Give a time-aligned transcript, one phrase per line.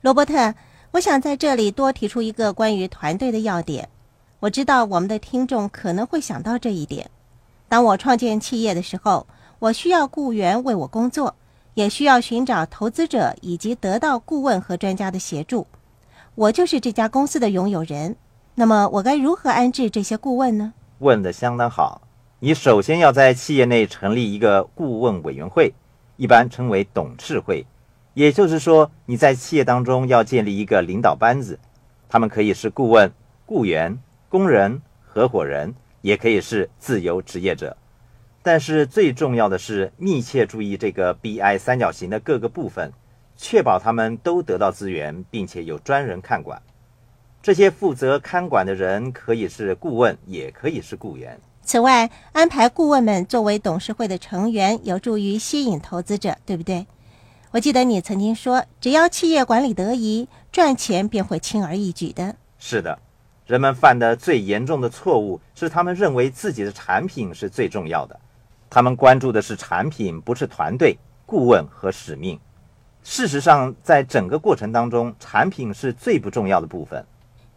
[0.00, 0.54] 罗伯特，
[0.92, 3.88] 我想在这里多提出一个关于团队的要点。
[4.38, 7.10] 我知道我们的听众可能会想到这一点。
[7.68, 9.26] 当我创建企业的时候，
[9.58, 11.34] 我需要雇员为我工作，
[11.74, 15.66] 也需要寻找投资者以及得到顾问和专家的协助。
[16.36, 18.14] 我就是这家公司的拥有人。
[18.54, 20.72] 那么，我该如何安置这些顾问呢？
[21.00, 22.02] 问得相当好。
[22.38, 25.74] 你首先要在企业内成立一个顾问委员会，
[26.16, 27.66] 一般称为董事会。
[28.18, 31.56] 也就是说，你在企业当中要建立一个领导班子，
[32.08, 33.12] 他们可以是顾问、
[33.46, 33.96] 雇员、
[34.28, 37.76] 工人、合伙人，也可以是自由职业者。
[38.42, 42.92] 但是最重要的是密切注意这个 BI 三角形的各个部分，
[43.36, 46.60] 确保他们都得到资源，并且有专人看管。
[47.40, 51.38] 这些负责看管的人可以是顾问，也可以是雇员。
[51.62, 56.84] 此外，安排顾问们作为董事会的成员，有助于吸引投资者，对不对？
[57.50, 62.36] 我记得你曾经说，只要企业管理得宜，赚钱便会轻而易举的。
[62.58, 62.98] 是的，
[63.46, 68.20] 人们犯的最严重的错误是，他们认为自己的产品是最重要的，
[68.68, 72.38] 他们关注的是产品，不是团队、顾问和使命。
[73.02, 77.06] 事实上，在整个过程当中，产品是最不重要的部分。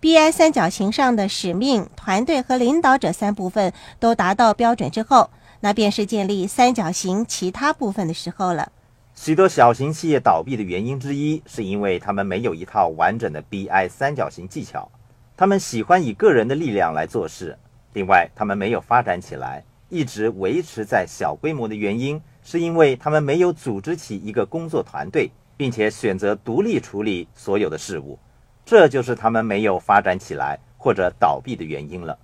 [0.00, 3.70] BI 三角形上的使命、团队和领导者三部分
[4.00, 5.28] 都达到标准之后，
[5.60, 8.72] 那便是建立三角形其他部分的时候了。
[9.16, 14.90] 许多小型企业倒闭的原因之一，是因为他们没有一套完整的 BI 三角形技巧。
[15.36, 17.56] 他们喜欢以个人的力量来做事。
[17.92, 28.18] 另外，他们没有发展起来，一直维持在小规模的原因，是因为他们没有组织起一个工作团队，并且选择独立处理所有的事务。
[28.64, 32.18] 这就是他们没有发展起来或者倒闭的原因了。